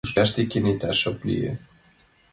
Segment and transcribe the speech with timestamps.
[0.05, 1.53] Тӱшкаште кенета шып лие.